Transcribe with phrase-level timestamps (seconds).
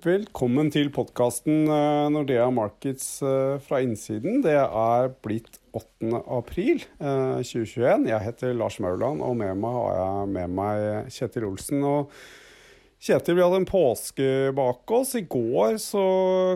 [0.00, 1.66] Velkommen til podkasten
[2.14, 4.38] Nordea Markets fra innsiden.
[4.40, 6.22] Det er blitt 8.
[6.24, 8.06] april 2021.
[8.08, 11.84] Jeg heter Lars Mauland, og med meg har jeg med meg Kjetil Olsen.
[11.84, 12.14] og
[12.96, 15.12] Kjetil, vi hadde en påske bak oss.
[15.20, 16.04] I går så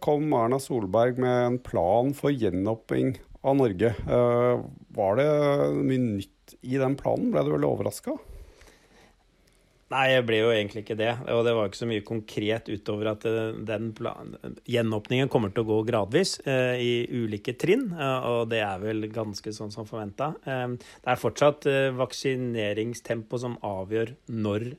[0.00, 3.92] kom Erna Solberg med en plan for gjenåpning av Norge.
[4.96, 5.28] Var det
[5.76, 7.28] mye nytt i den planen?
[7.36, 8.16] Ble du veldig overraska?
[9.86, 11.12] Nei, jeg ble jo egentlig ikke det.
[11.30, 13.92] Og det var ikke så mye konkret utover at eh, den
[14.66, 17.92] gjenåpningen kommer til å gå gradvis eh, i ulike trinn.
[17.94, 20.32] Eh, og det er vel ganske sånn som forventa.
[20.42, 24.72] Eh, det er fortsatt eh, vaksineringstempo som avgjør når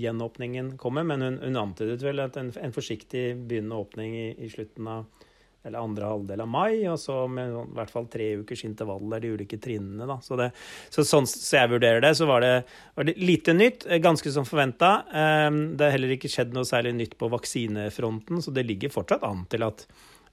[0.00, 4.48] gjenåpningen kommer, men hun, hun antydet vel at en, en forsiktig begynnende åpning i, i
[4.48, 5.28] slutten av
[5.64, 9.32] eller andre halvdel av mai, og så med i hvert fall tre ukers intervaller de
[9.32, 10.06] ulike trinnene.
[10.08, 10.18] Da.
[10.24, 10.50] Så, det,
[10.92, 12.54] så sånn så jeg vurderer det, så var det,
[12.98, 14.92] var det lite nytt, eh, ganske som forventa.
[15.16, 19.24] Ehm, det har heller ikke skjedd noe særlig nytt på vaksinefronten, så det ligger fortsatt
[19.24, 19.86] an til at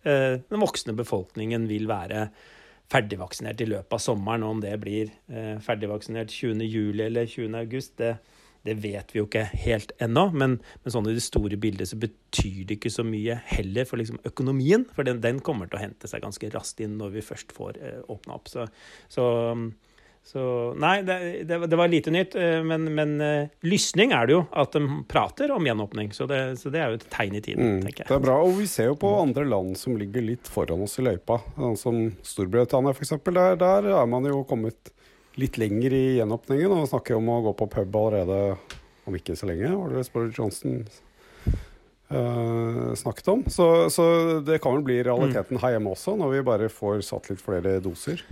[0.04, 2.28] eh, den voksne befolkningen vil være
[2.92, 4.44] ferdigvaksinert i løpet av sommeren.
[4.44, 7.06] Og om det blir eh, ferdigvaksinert 20.07.
[7.08, 8.16] eller 20.8, det,
[8.68, 11.98] det vet vi jo ikke helt ennå, men, men, sånn i det store bildet så
[12.02, 14.86] betyr det ikke så mye heller for liksom økonomien.
[14.94, 17.80] For den, den, kommer til å hente seg ganske raskt inn når vi først får
[17.82, 18.52] eh, åpna opp.
[18.52, 18.68] Så,
[19.10, 19.26] så,
[20.30, 20.44] så
[20.78, 21.18] Nei, det,
[21.50, 22.38] det, det, var lite nytt.
[22.38, 26.14] Eh, men, men uh, lysning er det jo at de prater om gjenåpning.
[26.14, 28.12] Så det, så det er jo et tegn i tiden, mm, tenker jeg.
[28.14, 28.40] Det er bra.
[28.46, 31.42] Og vi ser jo på andre land som ligger litt foran oss i løypa.
[31.58, 33.18] Sånn som Storbritannia f.eks.
[33.26, 34.94] Der, der er man jo kommet
[35.40, 38.40] litt lenger i gjenåpningen og snakker om å gå på pub allerede
[39.08, 39.72] om ikke så lenge.
[39.72, 40.82] Var det Boris Johnson
[42.12, 43.46] uh, snakket om?
[43.52, 44.06] Så, så,
[44.46, 47.80] det kan vel bli realiteten her hjemme også, når vi bare får satt litt flere
[47.84, 48.24] doser.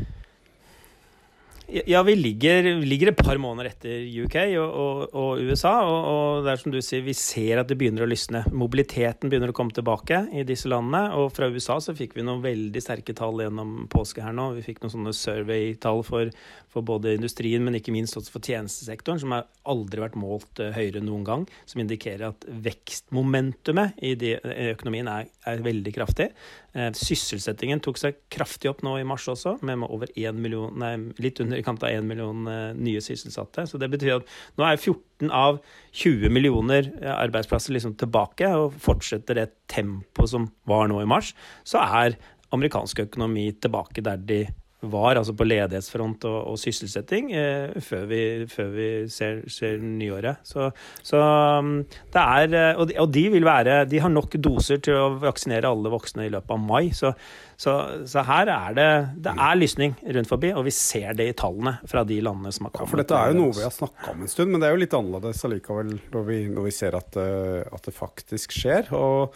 [1.70, 5.73] Ja, vi ligger, ligger, et par måneder etter UK og, og, og USA.
[5.86, 8.42] Og, og, det er som du sier, vi ser at det begynner å lysne.
[8.50, 11.14] Mobiliteten begynner å komme tilbake i disse landene.
[11.22, 14.48] Og fra USA så fikk vi noen veldig sterke tall gjennom påske her nå.
[14.58, 16.32] Vi fikk noen sånne survey-tall for,
[16.73, 20.71] for, både industrien, men ikke minst også for tjenestesektoren, som har aldri vært målt uh,
[20.73, 21.45] høyere noen gang.
[21.70, 24.33] Som indikerer at vekstmomentumet i de,
[24.71, 26.32] økonomien er, er veldig kraftig.
[26.73, 30.95] Uh, sysselsettingen tok seg kraftig opp nå i mars også, med over 1 million, nei,
[31.21, 33.67] litt under underkant av 1 million eh, nye sysselsatte.
[33.67, 35.59] Så det betyr at nå er 14 av
[35.92, 41.33] 20 millioner eh, arbeidsplasser liksom tilbake, og fortsetter det tempoet som var nå i mars,
[41.67, 42.17] så er
[42.55, 44.43] amerikansk økonomi tilbake der de
[44.80, 50.40] var, altså på ledighetsfront og, og sysselsetting, eh, før vi, før vi ser, ser, nyåret.
[50.48, 50.70] Så,
[51.04, 51.20] så
[51.60, 51.82] um,
[52.14, 55.10] det er eh, og de, og de, vil være De har nok doser til å
[55.20, 56.94] vaksinere alle voksne i løpet av mai.
[56.95, 57.12] Så,
[57.60, 57.76] så,
[58.08, 58.89] så her er det
[59.28, 62.70] Det er lysning rundt forbi, og vi ser det i tallene fra de landene som
[62.70, 62.88] har kommet.
[62.88, 64.78] Ja, for dette er jo noe vi har snakka om en stund, men det er
[64.78, 68.94] jo litt annerledes allikevel når vi, når vi ser at, eh, at det faktisk skjer.
[68.95, 69.36] og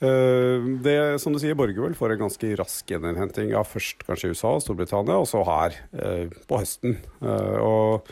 [0.00, 4.62] det som du sier, Borgervold får en ganske rask gjeninnhenting av først kanskje USA og
[4.64, 6.96] Storbritannia, og så her eh, på høsten.
[7.20, 8.08] Eh, og,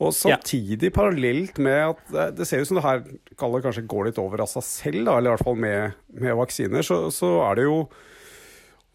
[0.00, 0.94] og samtidig, ja.
[0.96, 3.04] parallelt med at det, det ser ut som det her
[3.36, 6.86] kanskje går litt over av seg selv, da, eller i hvert fall med, med vaksiner,
[6.86, 7.78] så, så er det jo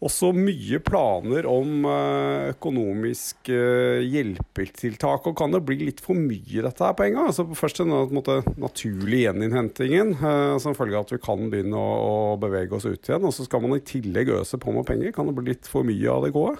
[0.02, 5.26] også mye planer om økonomisk økonomiske eh, hjelpetiltak.
[5.26, 7.30] Og kan det bli litt for mye dette her på en gang?
[7.30, 12.76] Altså først måte, naturlige gjeninnhentingen, eh, som følge av at vi kan begynne å, bevege
[12.76, 13.24] oss ut igjen.
[13.24, 15.12] Og så skal man i tillegg øse på med penger.
[15.12, 16.58] Kan det bli litt for mye av det gode?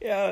[0.00, 0.30] Ja,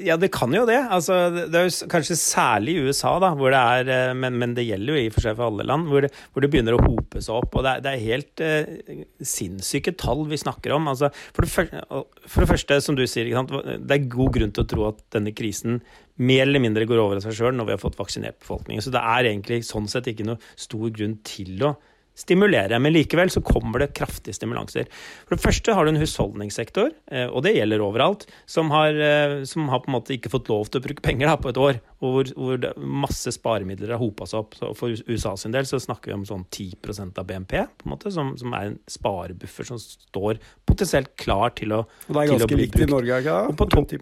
[0.00, 0.78] ja, det kan jo det.
[0.88, 4.54] Altså, det er jo kanskje særlig i USA, da, hvor det er, eh, men, men,
[4.56, 6.78] det gjelder jo i og for seg for alle land, hvor det, hvor det begynner
[6.78, 7.58] å hope seg opp.
[7.58, 10.88] og Det er, det er helt eh, sinnssyke tall vi snakker om.
[10.88, 11.82] Altså, for, det første,
[12.24, 15.36] for, det første, som du sier, det er god grunn til å tro at denne
[15.36, 15.82] krisen
[16.20, 18.84] mer eller mindre går over av seg sjøl når vi har fått vaksinert befolkningen.
[18.84, 21.74] Så det er egentlig sånn sett ikke noe stor grunn til å
[22.18, 22.78] stimulere.
[22.78, 24.88] Men likevel så kommer det kraftige stimulanser.
[25.26, 29.42] For det første har du en husholdningssektor, eh, og det gjelder overalt, som har, eh,
[29.48, 31.60] som har, på en måte ikke fått lov til å bruke penger da, på et
[31.60, 31.80] år.
[32.00, 34.54] Hvor, hvor masse sparemidler har hopa seg opp.
[34.56, 37.92] Så for USA sin del så snakker vi om sånn 10% av BNP, på en
[37.92, 42.32] måte, som, som, er en sparebuffer som står potensielt klar til å, og det er
[42.32, 43.38] ganske likt i Norge, ikke?
[43.60, 44.00] På 10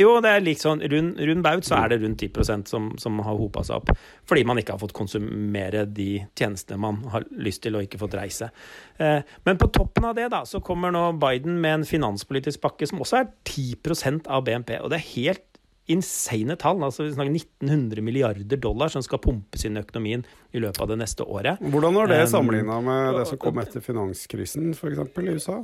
[0.00, 3.20] jo, det er litt sånn rund, rund baut så er det rundt 10% som, som
[3.22, 3.92] har hopa seg opp.
[4.26, 8.16] Fordi man ikke har fått konsumere de tjenestene man har lyst til, og ikke fått
[8.18, 8.50] reise.
[8.98, 12.88] Eh, men på toppen av det da, så kommer nå Biden med en finanspolitisk pakke
[12.90, 14.76] som også er 10% av BNP.
[14.82, 15.46] Og det er helt
[15.90, 16.82] insane tall.
[16.82, 20.90] altså Vi snakker 1900 milliarder dollar som skal pumpes inn i økonomien i løpet av
[20.92, 21.60] det neste året.
[21.60, 25.00] Hvordan var det sammenligna med det som kom etter finanskrisen f.eks.
[25.18, 25.60] i USA?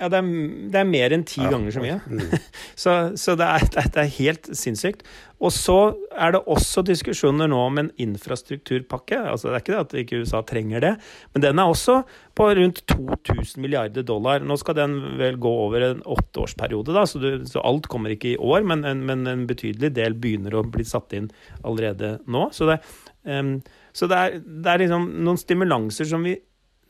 [0.00, 0.28] Ja, det er,
[0.72, 1.50] det er mer enn ti ja.
[1.52, 1.98] ganger så mye.
[2.08, 2.38] Mm.
[2.82, 5.04] så, så det, er, det, er, helt sinnssykt.
[5.40, 5.76] Og så
[6.16, 9.20] er det også diskusjoner nå om en infrastrukturpakke.
[9.32, 10.94] altså Det er ikke det at ikke USA trenger det,
[11.34, 12.00] men den er også
[12.36, 14.40] på rundt 2000 milliarder dollar.
[14.44, 18.34] Nå skal den vel gå over en åtteårsperiode, da, så, du, så alt kommer ikke
[18.34, 21.28] i år, men en, men en, betydelig del begynner å bli satt inn
[21.66, 22.48] allerede nå.
[22.54, 22.80] Så det,
[23.24, 23.58] um,
[23.92, 26.36] så det, er, det er liksom noen stimulanser som vi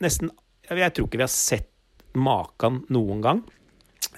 [0.00, 0.30] nesten
[0.70, 1.68] Jeg tror ikke vi har sett
[2.14, 3.40] maken noen gang.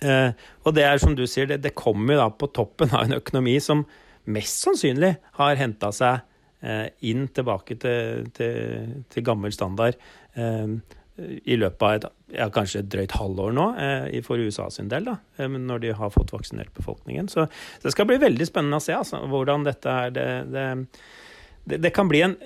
[0.03, 0.31] Uh,
[0.67, 3.59] og det er som du sier, det, det kommer da på toppen av en økonomi
[3.63, 3.85] som
[4.31, 6.23] mest sannsynlig har henta seg
[6.63, 9.99] uh, inn tilbake til, til, til gammel standard.
[10.37, 10.79] Uh,
[11.21, 12.05] i løpet av et,
[12.39, 15.91] ja, kanskje et drøyt halvår nå, eh, for USA sin del, da, eh, når de
[15.99, 17.29] har fått vaksinert befolkningen.
[17.29, 20.15] Så, så, det skal bli veldig spennende å se altså, hvordan dette er.
[20.17, 22.39] Det, det, det, kan bli en,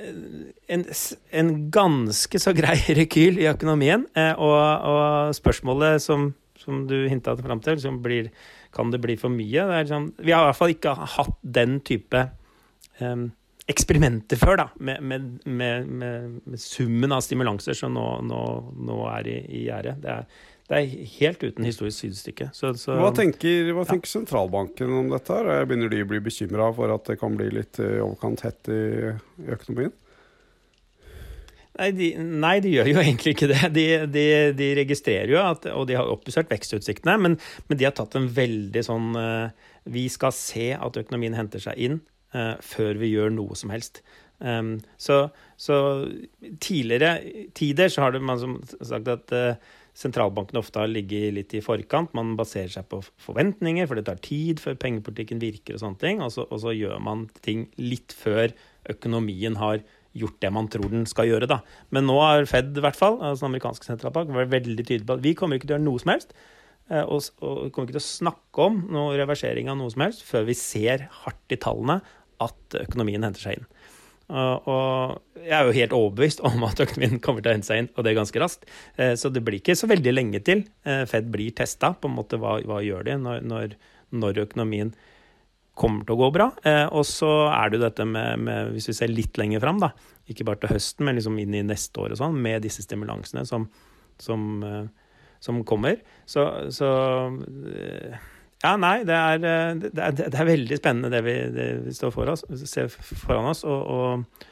[0.67, 0.85] en,
[1.31, 4.09] en, ganske så grei rekyl i økonomien.
[4.19, 8.33] Eh, og, og, spørsmålet som, som du hinta fram til, som blir
[8.77, 9.63] Kan det bli for mye?
[9.89, 12.27] Sånn, vi har i hvert fall ikke hatt den type
[13.01, 13.31] um,
[13.71, 18.43] eksperimenter før, da, med, med, med, med, summen av stimulanser som nå, nå,
[18.87, 19.97] nå er i, i gjære.
[20.03, 20.17] Det,
[20.69, 22.51] det, er helt uten historisk sidestykke.
[22.55, 25.35] Så, så, hva tenker, hva tenker sentralbanken om dette?
[25.35, 25.67] her?
[25.67, 28.83] Begynner de å bli bekymra for at det kan bli litt i overkant hett i,
[29.43, 29.95] i økonomien?
[31.77, 33.63] Nei de, nei de, gjør jo egentlig ikke det.
[33.75, 34.27] De, de,
[34.57, 38.31] de registrerer jo, at, og de har oppjustert vekstutsiktene, men, men, de har tatt en
[38.31, 42.05] veldig sånn uh, Vi skal se at økonomien henter seg inn
[42.65, 44.03] før vi gjør noe som helst.
[45.01, 45.17] Så,
[45.57, 45.77] så,
[46.61, 47.15] tidligere
[47.57, 52.13] tider så har man sagt at uh, sentralbanken ofte har ligget litt i forkant.
[52.17, 56.21] Man baserer seg på forventninger, for det tar tid før pengepolitikken virker og sånne ting.
[56.25, 58.53] Og så, og så gjør man ting litt før
[58.93, 59.81] økonomien har
[60.17, 61.49] gjort det man tror den skal gjøre.
[61.49, 61.61] da.
[61.93, 65.17] Men nå har Fed, i hvert fall, altså den amerikanske sentralbank, vært veldig tydelig på
[65.17, 66.37] at vi kommer ikke til å gjøre noe som helst.
[66.87, 70.45] Og, og kommer ikke til å snakke om noe reversering av noe som helst før
[70.47, 71.99] vi ser hardt i tallene
[72.43, 73.69] at økonomien henter seg inn.
[74.27, 77.91] Og jeg er jo helt overbevist om at økonomien kommer til å hente seg inn,
[77.95, 78.67] og det er ganske raskt.
[78.99, 82.17] Eh, så det blir ikke så veldig lenge til eh, Fed blir testa på en
[82.17, 83.77] måte hva, hva gjør de når, når,
[84.11, 84.93] når, økonomien
[85.79, 86.51] kommer til å gå bra.
[86.67, 89.79] Eh, og så er det jo dette med, med, hvis vi ser litt lenger fram,
[89.85, 89.93] da,
[90.27, 93.47] ikke bare til høsten, men liksom inn i neste år og sånn, med disse stimulansene
[93.47, 93.69] som,
[94.19, 94.65] som,
[95.45, 96.01] som kommer.
[96.27, 96.89] Så, så
[98.65, 101.97] ja, nei, det er, eh, det er, det er veldig spennende det vi, det vi
[101.97, 103.63] står for oss, ser foran oss.
[103.69, 104.47] Og, og,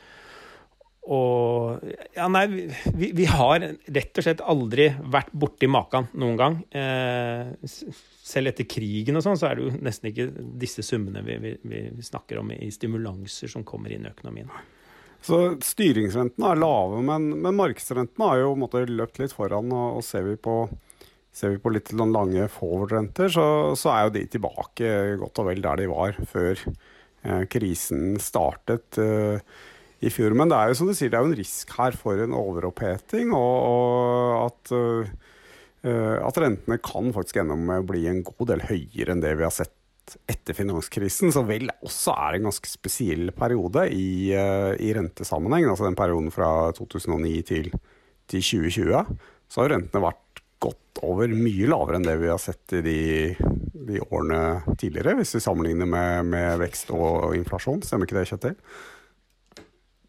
[1.15, 2.45] og Ja, nei,
[2.93, 6.61] vi, vi, har rett og slett aldri vært borti maken noen gang.
[6.69, 10.31] Eh, selv etter krigen og sånn, så er det jo nesten ikke
[10.61, 14.53] disse summene vi, vi, vi snakker om i stimulanser som kommer inn i økonomien.
[15.25, 19.73] Så styringsrentene er lave, men, men markedsrentene har jo måte, løpt litt foran.
[19.73, 20.67] og, og ser vi på
[21.35, 23.47] Ser vi på litt lange forward-renter, så,
[23.79, 29.01] så, er jo de tilbake godt og vel der de var før eh, krisen startet
[29.03, 29.43] eh,
[30.05, 30.37] i fjor.
[30.39, 32.37] Men det er jo som du sier, det er jo en risk her for en
[32.39, 34.75] overoppheting, og, og at,
[35.91, 39.35] eh, at rentene kan faktisk ende med å bli en god del høyere enn det
[39.35, 39.75] vi har sett
[40.29, 45.65] etter finanskrisen, så vel også er en ganske spesiell periode i, uh, i rentesammenheng.
[45.71, 47.71] Altså den perioden fra 2009 til,
[48.29, 49.17] til 2020.
[49.49, 50.21] Så har rentene vært
[50.65, 52.99] gått over mye lavere enn det vi har sett i de,
[53.89, 57.85] de årene tidligere, hvis vi sammenligner med, med vekst og inflasjon.
[57.85, 58.59] Stemmer ikke det, Kjetil?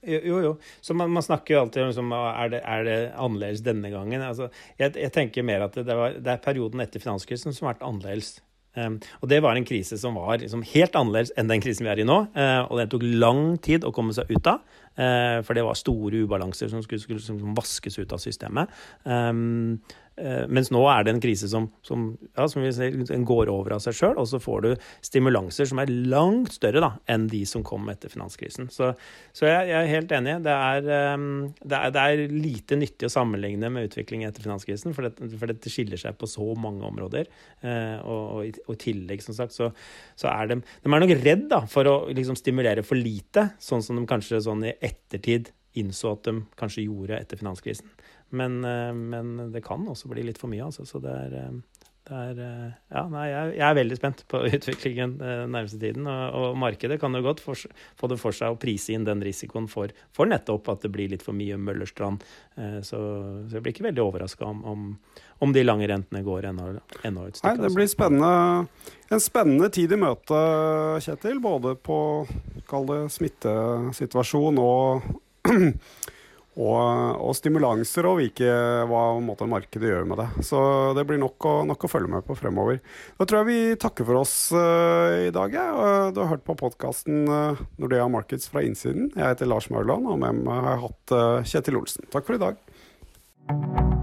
[0.06, 0.58] Jo, jo.
[0.82, 4.22] Så man, man snakker jo alltid om liksom, er, det, er det annerledes denne gangen.
[4.22, 7.76] Altså, jeg, jeg, tenker mer at det, var, det er perioden etter finanskrisen som har
[7.76, 8.36] vært annerledes.
[8.76, 11.94] Um, og det var en krise som var liksom, helt annerledes enn den krisen vi
[11.94, 12.20] er i nå.
[12.36, 14.62] Uh, og den tok lang tid å komme seg ut av.
[14.96, 18.72] Uh, for det var store ubalanser som skulle, skulle som vaskes ut av systemet.
[19.04, 19.82] Um,
[20.16, 22.06] Eh, mens nå er det en krise som, som,
[22.38, 22.94] ja, som ser,
[23.28, 24.70] går over av seg sjøl, og så får du
[25.04, 28.70] stimulanser som er langt større da, enn de som kom etter finanskrisen.
[28.72, 28.94] Så,
[29.36, 30.38] så jeg, jeg, er helt enig.
[30.46, 31.28] Det er, ehm,
[31.60, 35.52] det, er, det er, lite nyttig å sammenligne med utviklingen etter finanskrisen, for dette, for
[35.52, 37.28] dette skiller seg på så mange områder.
[37.68, 39.72] Eh, og i tillegg, som sagt, så,
[40.16, 43.84] så, er de De er nok redd da, for å liksom, stimulere for lite, sånn
[43.84, 47.90] som de kanskje sånn i ettertid innså at de kanskje gjorde etter finanskrisen.
[48.36, 50.86] Men, eh, men, det kan også bli litt for mye, altså.
[50.88, 51.75] Så det er, eh,
[52.14, 56.08] er, eh, ja, nei, jeg, jeg er veldig spent på utviklingen eh, den nærmeste tiden.
[56.12, 57.58] Og, og markedet kan jo godt for,
[58.00, 61.10] få det for seg å prise inn den risikoen for, for nettopp at det blir
[61.12, 62.26] litt for mye Møllerstrand.
[62.60, 63.00] Eh, så,
[63.48, 64.88] så, jeg blir ikke veldig overraska om, om,
[65.42, 66.72] om, de lange rentene går enda,
[67.02, 67.54] enda et stykke.
[67.56, 67.98] Nei, det blir altså.
[67.98, 70.42] spennende, en spennende tid i møte,
[71.06, 71.42] Kjetil.
[71.44, 72.00] Både på
[72.70, 75.10] kall det smittesituasjon og
[76.56, 78.50] og, og, stimulanser og hvilke,
[78.90, 80.28] hva måte, markedet gjør med det.
[80.48, 80.60] Så
[80.96, 82.80] det blir nok å, nok å, følge med på fremover.
[83.20, 85.56] Da tror jeg vi takker for oss uh, i dag.
[85.56, 85.68] Ja.
[86.16, 89.12] Du har hørt på podkasten uh, Nordea Markets fra innsiden.
[89.16, 92.08] Jeg heter Lars Mørland, og med meg har jeg hatt uh, Kjetil Olsen.
[92.14, 93.95] Takk for i dag.